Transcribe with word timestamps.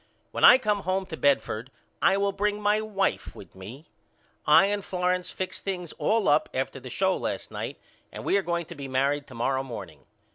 When 0.31 0.43
I 0.43 0.57
come 0.57 0.79
home 0.79 1.05
to 1.05 1.15
Bedford 1.15 1.69
I 2.01 2.17
will 2.17 2.31
bring 2.31 2.59
my 2.59 2.81
wife 2.81 3.35
with 3.35 3.53
me. 3.53 3.85
I 4.47 4.65
and 4.65 4.83
Florence 4.83 5.29
fixed 5.29 5.63
things 5.63 5.93
all 5.99 6.27
up 6.27 6.49
after 6.55 6.79
the 6.79 6.89
show 6.89 7.15
last 7.15 7.51
night 7.51 7.77
and 8.11 8.23
we 8.23 8.35
are 8.35 8.41
going 8.41 8.65
to 8.65 8.73
be 8.75 8.87
married 8.87 9.27
to 9.27 9.35
morrow 9.35 9.61
morning. 9.61 10.05